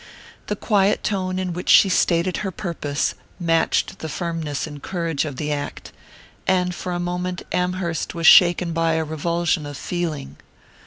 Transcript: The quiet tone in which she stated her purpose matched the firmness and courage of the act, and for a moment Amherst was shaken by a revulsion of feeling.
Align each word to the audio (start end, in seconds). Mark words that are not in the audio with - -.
The 0.47 0.55
quiet 0.55 1.03
tone 1.03 1.37
in 1.37 1.53
which 1.53 1.69
she 1.69 1.87
stated 1.87 2.37
her 2.37 2.49
purpose 2.49 3.13
matched 3.39 3.99
the 3.99 4.09
firmness 4.09 4.65
and 4.65 4.81
courage 4.81 5.25
of 5.25 5.35
the 5.35 5.51
act, 5.51 5.91
and 6.47 6.73
for 6.73 6.91
a 6.93 6.99
moment 6.99 7.43
Amherst 7.51 8.15
was 8.15 8.25
shaken 8.25 8.73
by 8.73 8.93
a 8.93 9.03
revulsion 9.03 9.67
of 9.67 9.77
feeling. 9.77 10.37